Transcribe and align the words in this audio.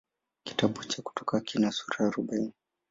Kitabu 0.43 0.83
cha 0.83 1.01
Kutoka 1.01 1.39
kina 1.39 1.71
sura 1.71 2.07
arobaini. 2.07 2.53